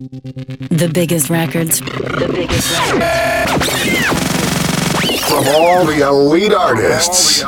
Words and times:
The 0.00 0.88
biggest 0.94 1.28
records. 1.28 1.80
The 1.80 2.30
biggest 2.32 2.70
records. 2.92 3.66
From 5.28 5.44
all 5.48 5.84
the 5.84 6.06
elite 6.06 6.52
artists. 6.52 7.42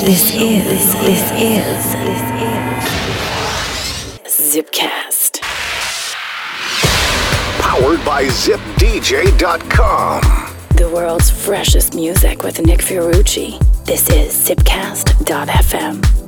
This 0.00 0.34
is, 0.34 0.94
this 0.94 1.30
is, 1.30 1.92
this 1.94 2.24
is 4.26 4.56
Zipcast. 4.56 5.40
Powered 7.60 8.04
by 8.04 8.24
ZipDJ.com. 8.24 10.22
The 10.76 10.90
world's 10.92 11.30
freshest 11.30 11.94
music 11.94 12.42
with 12.42 12.60
Nick 12.66 12.80
Fiorucci. 12.80 13.60
This 13.84 14.10
is 14.10 14.34
Zipcast.fm. 14.48 16.23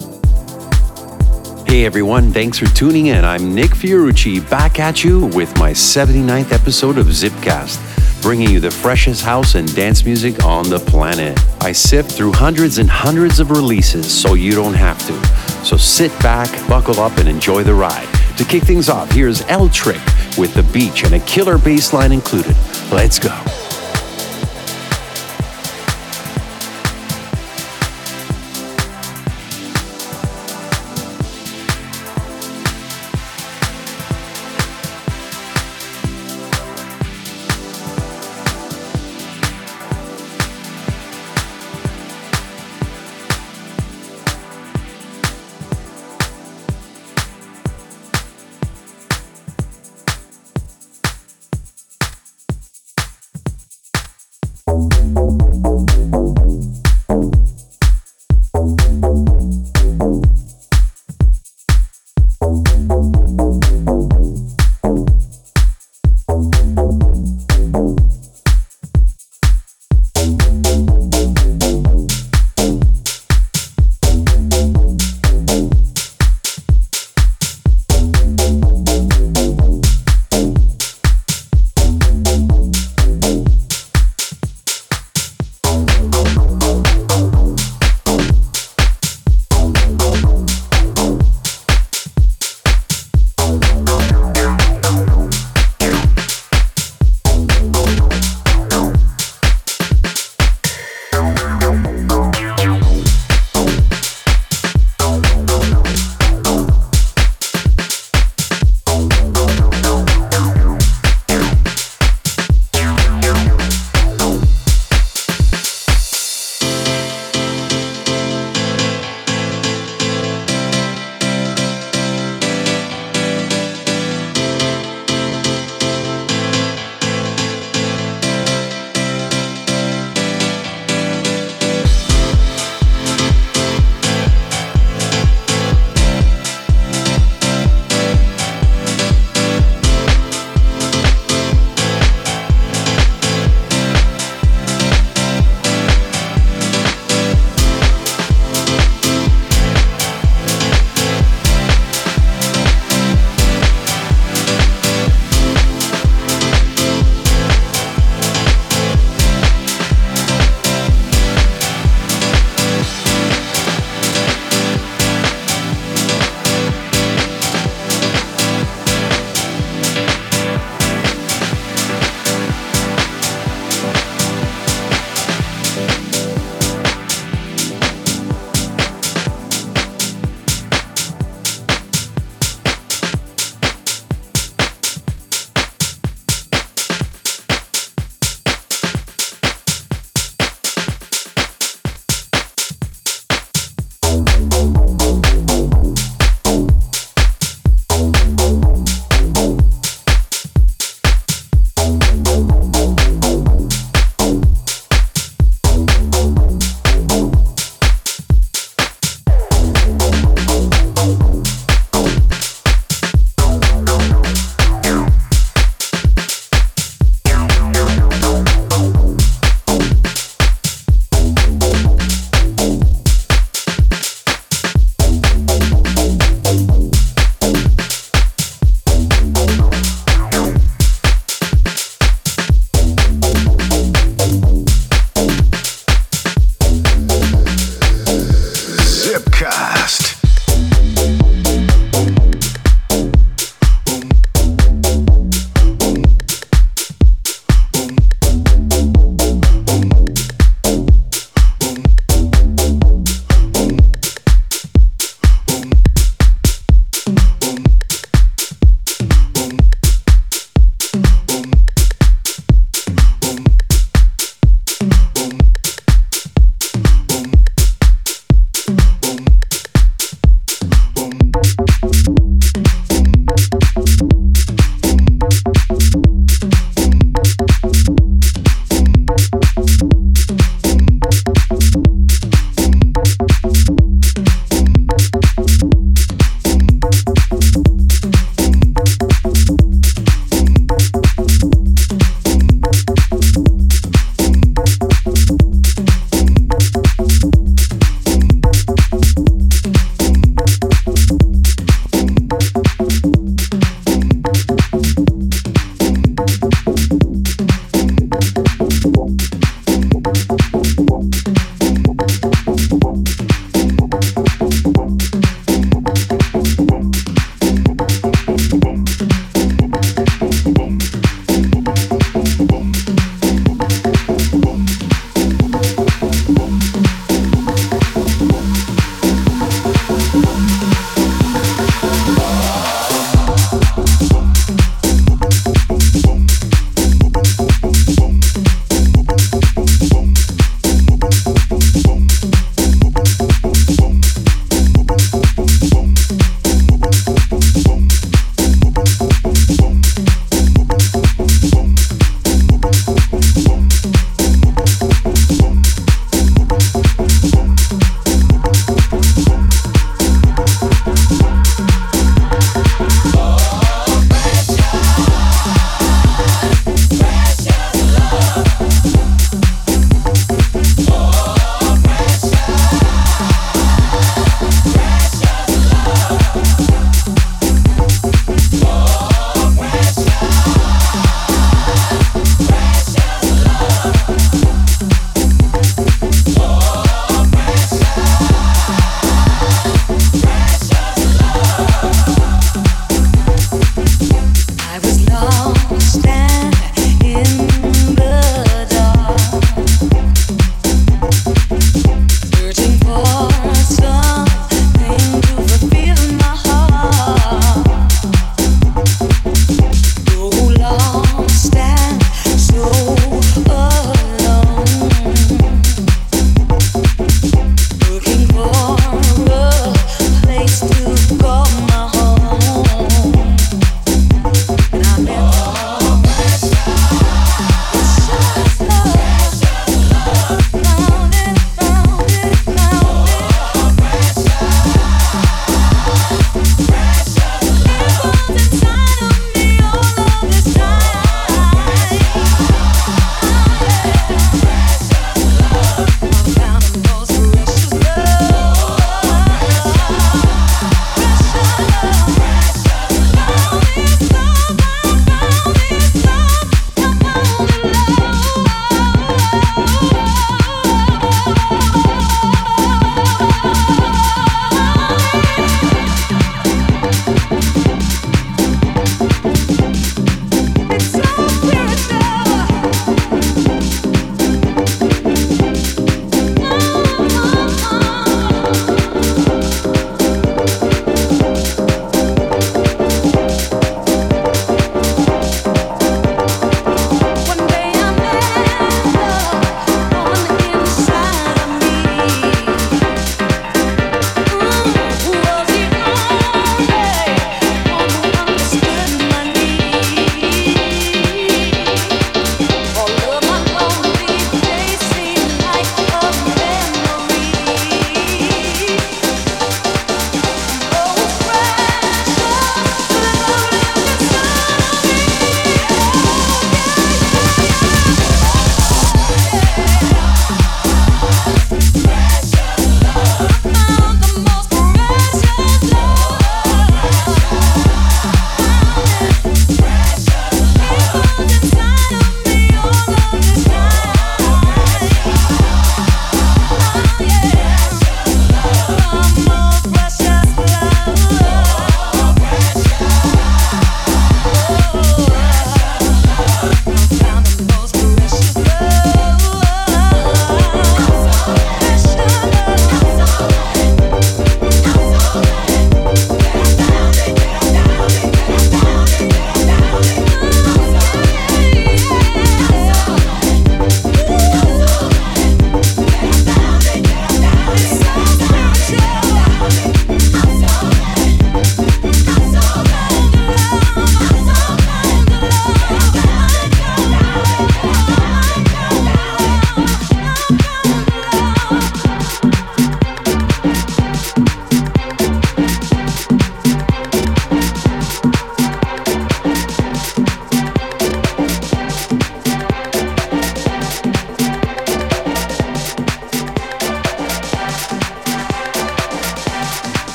Hey 1.77 1.85
everyone, 1.85 2.33
thanks 2.33 2.59
for 2.59 2.65
tuning 2.75 3.09
in. 3.09 3.23
I'm 3.23 3.55
Nick 3.55 3.73
Fiorucci 3.73 4.41
back 4.49 4.81
at 4.81 5.05
you 5.05 5.27
with 5.27 5.55
my 5.59 5.73
79th 5.73 6.51
episode 6.51 6.97
of 6.97 7.09
Zipcast, 7.09 8.23
bringing 8.23 8.49
you 8.49 8.61
the 8.61 8.71
freshest 8.71 9.23
house 9.23 9.57
and 9.57 9.73
dance 9.77 10.03
music 10.03 10.43
on 10.43 10.71
the 10.71 10.79
planet. 10.79 11.39
I 11.61 11.73
sift 11.73 12.11
through 12.13 12.33
hundreds 12.33 12.79
and 12.79 12.89
hundreds 12.89 13.41
of 13.41 13.51
releases 13.51 14.11
so 14.11 14.33
you 14.33 14.53
don't 14.53 14.73
have 14.73 14.99
to. 15.07 15.67
So 15.67 15.77
sit 15.77 16.19
back, 16.21 16.49
buckle 16.67 16.99
up, 16.99 17.19
and 17.19 17.29
enjoy 17.29 17.63
the 17.63 17.75
ride. 17.75 18.09
To 18.39 18.45
kick 18.47 18.63
things 18.63 18.89
off, 18.89 19.13
here's 19.13 19.43
L 19.43 19.69
Trick 19.69 20.01
with 20.39 20.55
The 20.55 20.63
Beach 20.73 21.05
and 21.05 21.13
a 21.13 21.21
killer 21.21 21.59
bass 21.59 21.93
line 21.93 22.11
included. 22.11 22.57
Let's 22.91 23.19
go. 23.19 23.39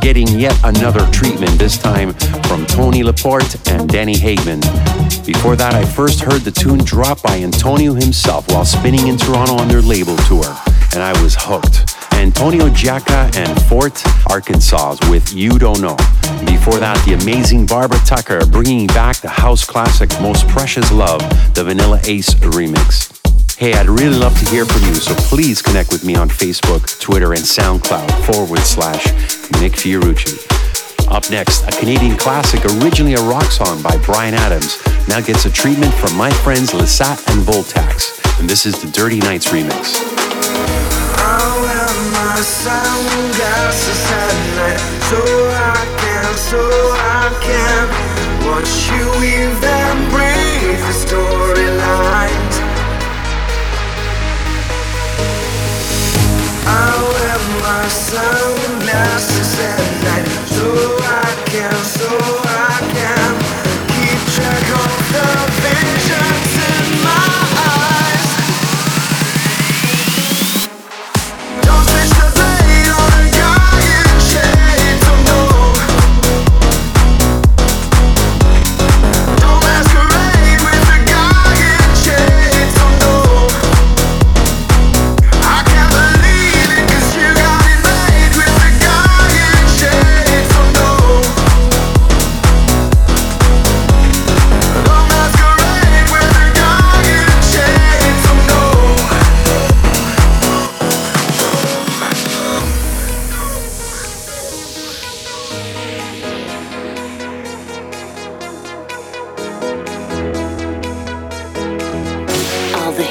Getting 0.00 0.28
yet 0.28 0.56
another 0.64 1.06
treatment, 1.10 1.58
this 1.58 1.76
time 1.76 2.12
from 2.48 2.64
Tony 2.66 3.02
Laporte 3.02 3.56
and 3.68 3.88
Danny 3.88 4.14
Hagman. 4.14 4.62
Before 5.26 5.56
that, 5.56 5.74
I 5.74 5.84
first 5.84 6.20
heard 6.20 6.42
the 6.42 6.50
tune 6.50 6.78
dropped 6.78 7.22
by 7.22 7.38
Antonio 7.38 7.94
himself 7.94 8.48
while 8.48 8.64
spinning 8.64 9.08
in 9.08 9.16
Toronto 9.16 9.54
on 9.54 9.68
their 9.68 9.82
label 9.82 10.16
tour, 10.28 10.46
and 10.92 11.02
I 11.02 11.12
was 11.22 11.36
hooked. 11.38 11.94
Antonio 12.14 12.68
Giacca 12.68 13.36
and 13.36 13.62
Fort, 13.62 14.02
Arkansas 14.30 14.96
with 15.10 15.32
You 15.32 15.58
Don't 15.58 15.80
Know. 15.80 15.96
Before 16.46 16.78
that, 16.78 17.02
the 17.06 17.14
amazing 17.20 17.66
Barbara 17.66 18.00
Tucker 18.06 18.44
bringing 18.46 18.86
back 18.88 19.16
the 19.16 19.28
house 19.28 19.64
classic 19.64 20.10
Most 20.20 20.46
Precious 20.48 20.90
Love, 20.90 21.20
the 21.54 21.64
Vanilla 21.64 22.00
Ace 22.04 22.34
remix. 22.34 23.17
Hey, 23.58 23.74
I'd 23.74 23.88
really 23.88 24.16
love 24.16 24.38
to 24.38 24.48
hear 24.50 24.64
from 24.64 24.86
you, 24.86 24.94
so 24.94 25.12
please 25.16 25.60
connect 25.60 25.90
with 25.90 26.04
me 26.04 26.14
on 26.14 26.28
Facebook, 26.28 26.96
Twitter, 27.00 27.32
and 27.32 27.42
SoundCloud 27.42 28.08
forward 28.24 28.60
slash 28.60 29.04
Nick 29.60 29.72
Fiorucci. 29.72 30.38
Up 31.10 31.28
next, 31.28 31.66
a 31.66 31.72
Canadian 31.72 32.16
classic, 32.16 32.64
originally 32.64 33.14
a 33.14 33.22
rock 33.22 33.50
song 33.50 33.82
by 33.82 33.96
Bryan 34.06 34.34
Adams, 34.34 34.78
now 35.08 35.20
gets 35.20 35.44
a 35.44 35.50
treatment 35.50 35.92
from 35.94 36.16
my 36.16 36.30
friends 36.30 36.70
Lesat 36.70 37.18
and 37.34 37.42
Voltax, 37.42 38.14
and 38.38 38.48
this 38.48 38.64
is 38.64 38.80
the 38.80 38.88
Dirty 38.92 39.18
Nights 39.18 39.48
remix. 39.48 39.98
so 46.38 46.62
I 46.94 47.34
can, 47.42 47.88
watch 48.46 48.70
you 48.94 49.10
weave 49.18 49.64
and 49.64 50.10
breathe 50.12 51.27
my 57.88 57.94
sunglasses 57.94 59.60
at 59.60 60.02
night. 60.04 60.28
so 60.46 60.97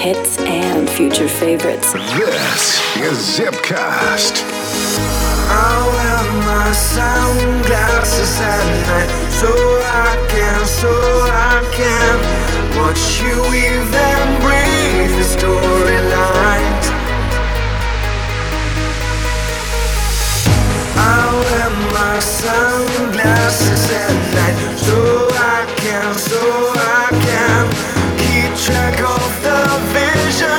hits 0.07 0.37
and 0.37 0.89
future 0.89 1.27
favorites. 1.27 1.91
This 1.91 2.63
is 3.07 3.17
Zipcast. 3.35 4.35
I 5.51 5.73
wear 5.95 6.23
my 6.47 6.71
sunglasses 6.71 8.39
at 8.39 8.65
night 8.87 9.11
so 9.39 9.51
I 9.51 10.11
can, 10.31 10.65
so 10.65 10.91
I 11.51 11.57
can 11.77 12.15
watch 12.79 13.03
you 13.19 13.35
weave 13.51 13.91
and 14.09 14.29
breathe 14.43 15.13
the 15.19 15.27
storylines. 15.35 16.85
I 20.95 21.21
wear 21.43 21.69
my 21.97 22.19
sunglasses 22.19 23.83
at 24.03 24.15
night 24.37 24.57
so 24.87 24.97
I 25.33 25.59
can, 25.75 26.13
so 26.15 26.39
I 26.75 27.09
can 27.25 27.86
keep 28.67 28.75
track 28.75 28.99
of 29.01 29.43
the 29.43 29.59
visions 29.93 30.56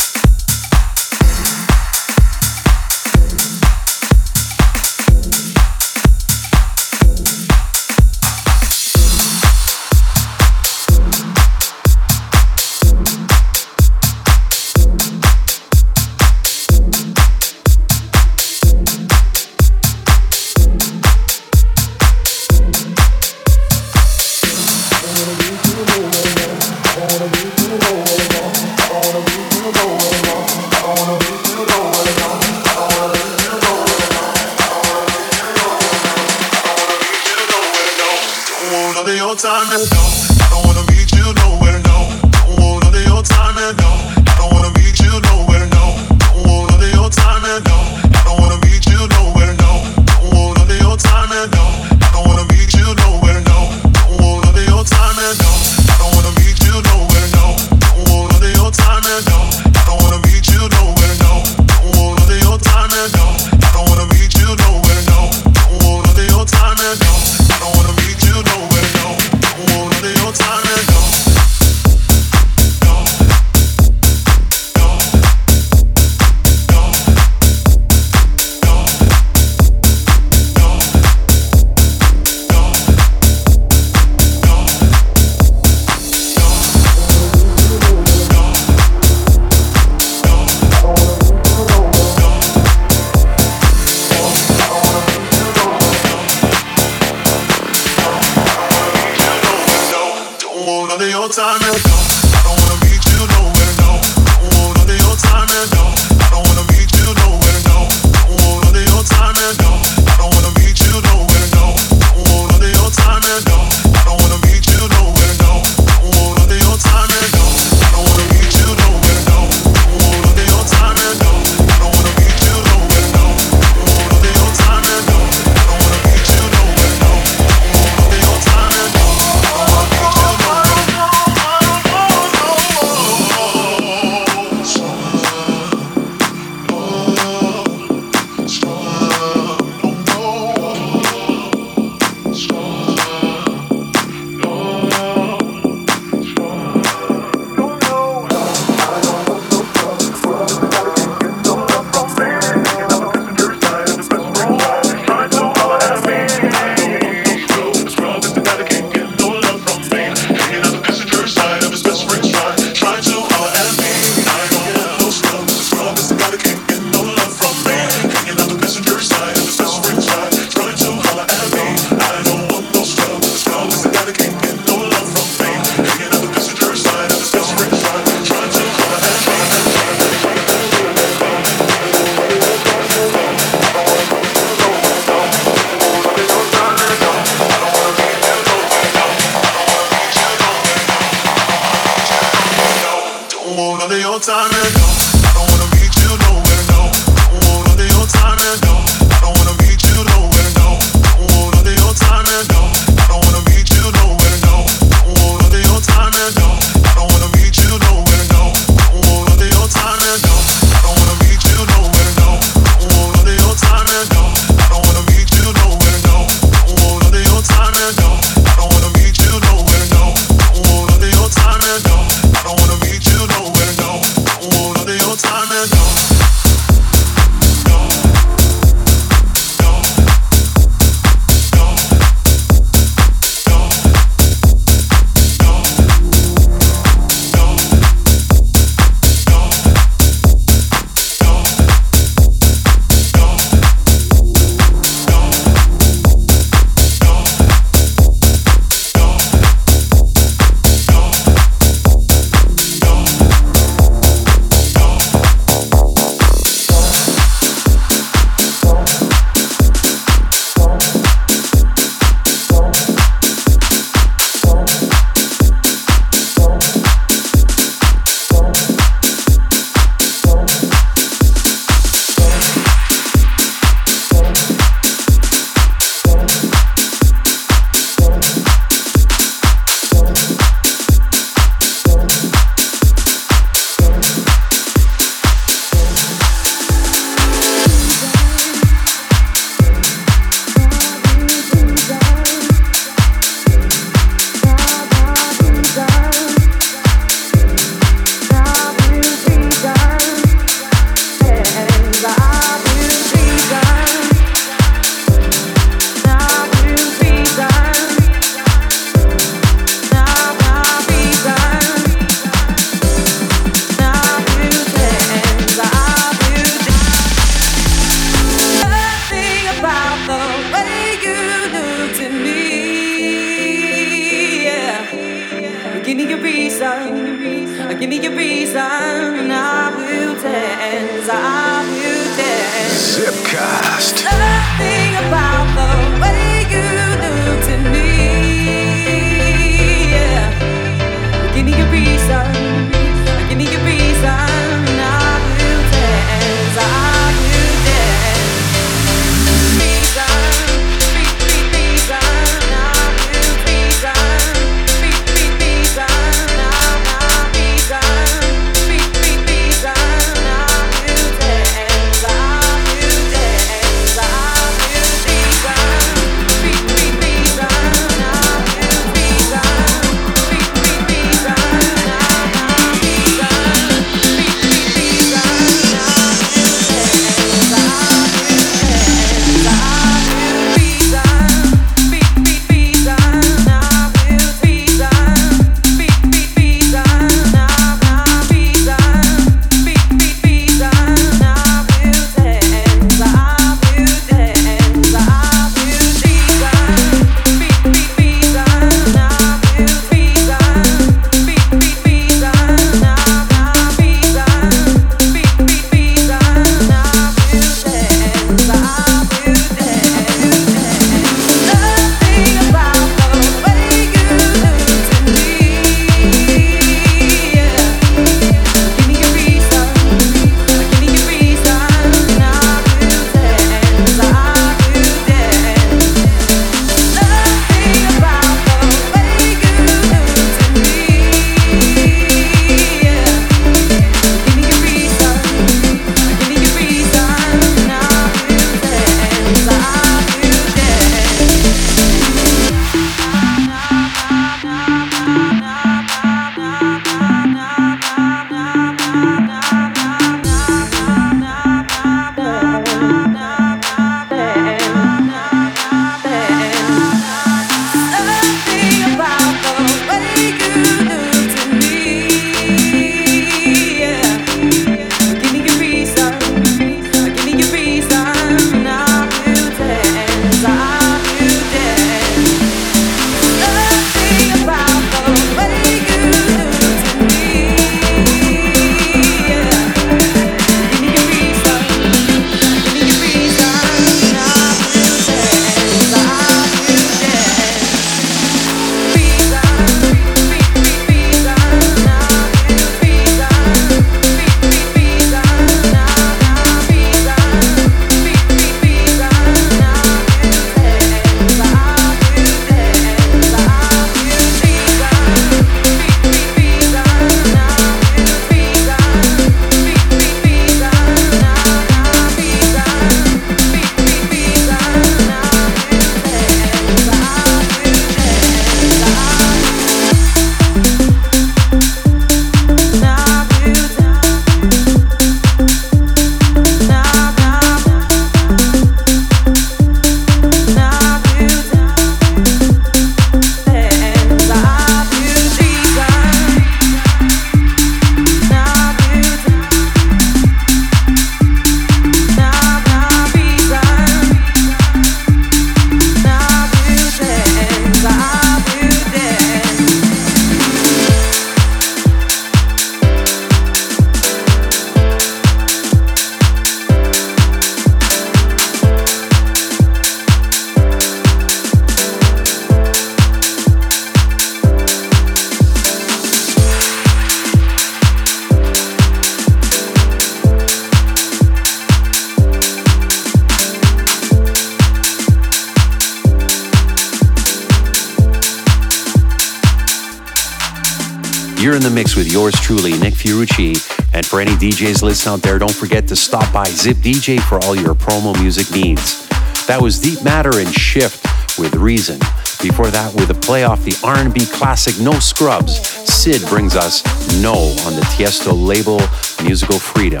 DJs 584.64 584.82
listening 584.82 585.12
out 585.12 585.20
there, 585.20 585.38
don't 585.38 585.54
forget 585.54 585.86
to 585.88 585.94
stop 585.94 586.32
by 586.32 586.44
Zip 586.44 586.78
DJ 586.78 587.20
for 587.20 587.38
all 587.44 587.54
your 587.54 587.74
promo 587.74 588.18
music 588.18 588.50
needs. 588.50 589.06
That 589.46 589.60
was 589.60 589.78
Deep 589.78 590.02
Matter 590.02 590.38
and 590.38 590.48
Shift 590.48 591.04
with 591.38 591.54
Reason. 591.54 591.98
Before 592.40 592.70
that, 592.70 592.94
with 592.94 593.10
a 593.10 593.14
play 593.14 593.44
off 593.44 593.62
the 593.62 593.76
R&B 593.84 594.24
classic 594.32 594.80
No 594.80 594.92
Scrubs, 595.00 595.60
Sid 595.68 596.22
brings 596.30 596.56
us 596.56 596.82
No 597.20 597.34
on 597.66 597.76
the 597.76 597.84
Tiesto 597.92 598.32
label 598.32 598.80
Musical 599.22 599.58
Freedom. 599.58 600.00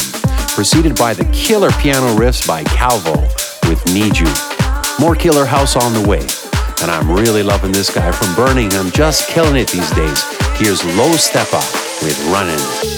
Preceded 0.56 0.96
by 0.96 1.12
the 1.12 1.26
killer 1.26 1.70
piano 1.72 2.16
riffs 2.16 2.48
by 2.48 2.64
Calvo 2.64 3.20
with 3.68 3.84
Need 3.92 4.16
You. 4.16 4.32
More 4.98 5.14
killer 5.14 5.44
house 5.44 5.76
on 5.76 5.92
the 5.92 6.08
way. 6.08 6.24
And 6.80 6.90
I'm 6.90 7.10
really 7.10 7.42
loving 7.42 7.72
this 7.72 7.94
guy 7.94 8.10
from 8.12 8.34
Birmingham, 8.34 8.90
just 8.92 9.28
killing 9.28 9.56
it 9.56 9.68
these 9.68 9.90
days. 9.90 10.22
Here's 10.56 10.82
Low 10.96 11.12
Steppa 11.20 11.60
with 12.02 12.16
Running. 12.32 12.93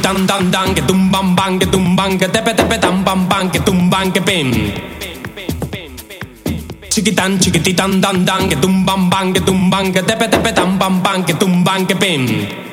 Chiquititan 0.00 0.26
dan 0.26 0.50
dan 0.50 0.74
que 0.74 0.82
tumban 0.88 1.36
bang 1.36 1.58
que 1.58 1.66
tumban 1.66 2.18
que 2.18 2.26
tepe 2.28 2.54
tepe 2.54 2.78
bam 3.04 3.28
bang 3.28 3.50
que 3.50 3.58
tumban 3.58 4.10
que 4.10 4.20
pim 4.20 4.52
chiquitan 6.90 7.38
chiquititan 7.38 8.00
dan 8.00 8.24
dan 8.24 8.48
que 8.48 8.56
tumban 8.56 9.10
bang 9.10 9.32
que 9.34 9.40
tumban 9.40 9.92
que 9.92 10.00
tepe 10.02 10.26
tepe 10.28 10.52
bam 10.78 11.02
bang 11.02 11.22
que 11.24 11.34
tumban 11.34 11.86
que 11.86 11.94
pim 11.94 12.69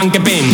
Bank 0.00 0.24
bin. 0.24 0.49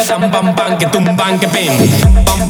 bang 0.08 0.30
bang 0.30 0.54
bang 0.56 0.78
que 0.78 0.86
tum 0.86 1.04
bang 1.16 1.38
que 1.38 1.48
pim 1.48 1.72
bam 2.26 2.45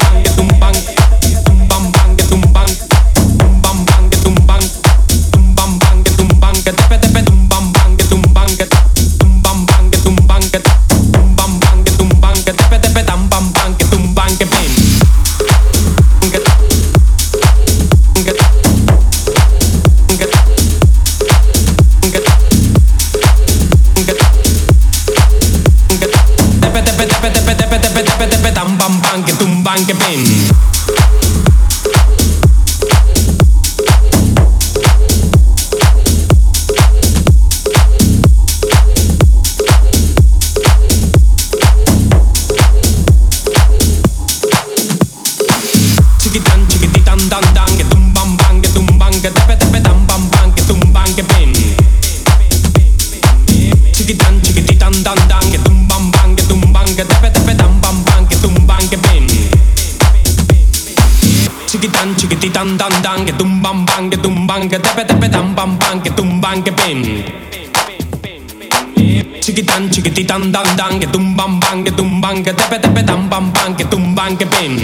Chiquitita, 69.96 70.36
dan, 70.52 70.76
dan, 70.76 71.00
que 71.00 71.06
tumban, 71.06 71.58
ban, 71.58 71.82
que 71.82 71.90
tumban, 71.90 72.44
que 72.44 72.52
tepe, 72.52 72.78
tepe, 72.78 73.02
dan 73.02 73.30
bam 73.30 73.50
bam, 73.50 73.74
que 73.74 73.84
tumban, 73.86 74.36
que 74.36 74.44
pin. 74.44 74.75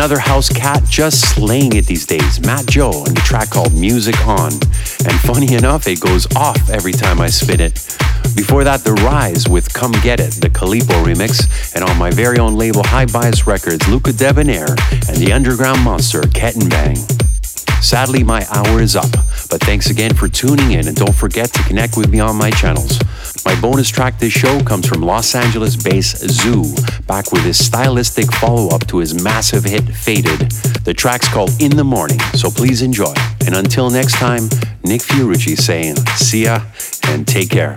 Another 0.00 0.18
house 0.18 0.48
cat 0.48 0.82
just 0.88 1.34
slaying 1.34 1.76
it 1.76 1.84
these 1.84 2.06
days, 2.06 2.40
Matt 2.40 2.66
Joe, 2.66 3.04
and 3.06 3.14
the 3.14 3.20
track 3.20 3.50
called 3.50 3.74
Music 3.74 4.18
On. 4.26 4.50
And 4.50 5.12
funny 5.20 5.52
enough, 5.60 5.86
it 5.86 6.00
goes 6.00 6.26
off 6.34 6.70
every 6.70 6.92
time 6.92 7.20
I 7.20 7.26
spin 7.26 7.60
it. 7.60 7.74
Before 8.34 8.64
that, 8.64 8.80
The 8.82 8.94
Rise 9.04 9.46
with 9.46 9.70
Come 9.74 9.92
Get 10.02 10.18
It, 10.18 10.32
the 10.40 10.48
Calipo 10.48 11.04
remix, 11.04 11.74
and 11.74 11.84
on 11.84 11.98
my 11.98 12.10
very 12.10 12.38
own 12.38 12.56
label 12.56 12.82
High 12.82 13.04
Bias 13.04 13.46
Records, 13.46 13.86
Luca 13.88 14.12
Debonaire 14.12 14.70
and 15.06 15.18
the 15.18 15.34
underground 15.34 15.84
monster 15.84 16.22
Kettenbang. 16.22 16.70
Bang. 16.70 17.20
Sadly, 17.82 18.22
my 18.22 18.46
hour 18.50 18.80
is 18.80 18.96
up, 18.96 19.10
but 19.50 19.60
thanks 19.60 19.90
again 19.90 20.14
for 20.14 20.28
tuning 20.28 20.70
in 20.70 20.88
and 20.88 20.96
don't 20.96 21.14
forget 21.14 21.52
to 21.52 21.62
connect 21.64 21.98
with 21.98 22.08
me 22.08 22.20
on 22.20 22.36
my 22.36 22.50
channels. 22.50 22.98
My 23.44 23.58
bonus 23.60 23.88
track 23.88 24.18
this 24.18 24.32
show 24.32 24.60
comes 24.62 24.86
from 24.86 25.02
Los 25.02 25.34
Angeles 25.34 25.76
bass 25.76 26.14
Zhu, 26.22 26.64
back 27.06 27.32
with 27.32 27.42
his 27.42 27.64
stylistic 27.64 28.30
follow 28.34 28.68
up 28.74 28.86
to 28.88 28.98
his 28.98 29.22
massive 29.22 29.64
hit 29.64 29.82
Faded. 29.82 30.50
The 30.84 30.94
track's 30.94 31.28
called 31.28 31.50
In 31.60 31.70
the 31.70 31.84
Morning, 31.84 32.20
so 32.34 32.50
please 32.50 32.82
enjoy. 32.82 33.14
And 33.46 33.54
until 33.54 33.90
next 33.90 34.14
time, 34.14 34.44
Nick 34.84 35.00
Fiorucci 35.02 35.56
saying, 35.56 35.96
see 36.16 36.44
ya 36.44 36.62
and 37.08 37.26
take 37.26 37.50
care. 37.50 37.76